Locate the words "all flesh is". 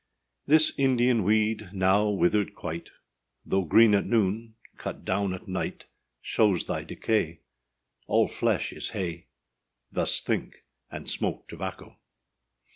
8.07-8.89